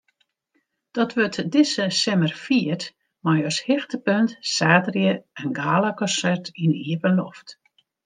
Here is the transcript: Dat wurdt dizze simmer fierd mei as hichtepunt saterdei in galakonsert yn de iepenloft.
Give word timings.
Dat 0.91 1.13
wurdt 1.13 1.51
dizze 1.55 1.85
simmer 2.01 2.31
fierd 2.45 2.83
mei 3.23 3.39
as 3.49 3.57
hichtepunt 3.67 4.31
saterdei 4.55 5.13
in 5.41 5.49
galakonsert 5.59 6.45
yn 6.63 6.71
de 6.73 6.79
iepenloft. 6.91 7.49